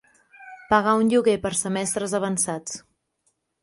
[0.71, 2.85] Pagar un lloguer per semestres avançats.